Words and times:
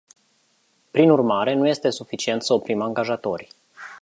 Prin 0.91 1.09
urmare, 1.09 1.53
nu 1.53 1.67
este 1.67 1.89
suficient 1.89 2.41
să 2.41 2.53
oprim 2.53 2.81
angajatorii. 2.81 3.49